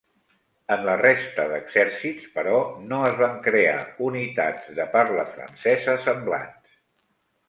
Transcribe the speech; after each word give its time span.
En 0.75 0.79
la 0.85 0.93
resta 0.99 1.43
d'exèrcits, 1.49 2.23
però, 2.39 2.55
no 2.93 3.01
es 3.09 3.19
van 3.19 3.35
crear 3.49 3.75
unitats 4.07 4.65
de 4.79 4.87
parla 4.97 5.27
francesa 5.35 5.95
semblants. 6.07 6.81